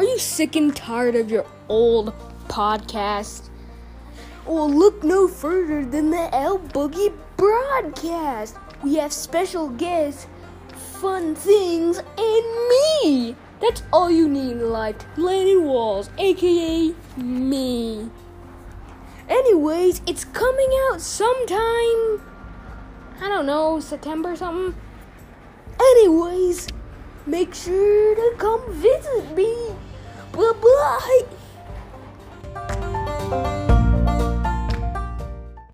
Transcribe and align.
Are 0.00 0.04
you 0.04 0.18
sick 0.18 0.56
and 0.56 0.74
tired 0.74 1.14
of 1.14 1.30
your 1.30 1.44
old 1.68 2.14
podcast? 2.48 3.50
Well, 4.46 4.66
look 4.66 5.04
no 5.04 5.28
further 5.28 5.84
than 5.84 6.10
the 6.10 6.34
L 6.34 6.58
Boogie 6.58 7.14
broadcast. 7.36 8.56
We 8.82 8.94
have 8.94 9.12
special 9.12 9.68
guests, 9.68 10.26
fun 10.72 11.34
things, 11.34 11.98
and 11.98 12.68
me. 12.70 13.36
That's 13.60 13.82
all 13.92 14.10
you 14.10 14.26
need 14.26 14.52
in 14.52 14.70
life. 14.70 14.96
Landon 15.18 15.66
Walls, 15.66 16.08
aka 16.16 16.94
me. 17.18 18.08
Anyways, 19.28 20.00
it's 20.06 20.24
coming 20.24 20.70
out 20.88 21.02
sometime. 21.02 22.22
I 23.20 23.28
don't 23.28 23.44
know, 23.44 23.80
September 23.80 24.34
something. 24.34 24.74
Anyways, 25.78 26.68
make 27.26 27.54
sure 27.54 28.14
to 28.14 28.36
come 28.38 28.62
visit 28.72 29.36
me. 29.36 29.69